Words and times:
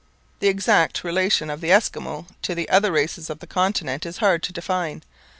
The 0.39 0.47
exact 0.47 1.03
relation 1.03 1.51
of 1.51 1.61
the 1.61 1.69
Eskimo 1.69 2.25
to 2.41 2.55
the 2.55 2.67
other 2.69 2.91
races 2.91 3.29
of 3.29 3.37
the 3.37 3.45
continent 3.45 4.03
is 4.03 4.17
hard 4.17 4.41
to 4.41 4.51
define. 4.51 5.03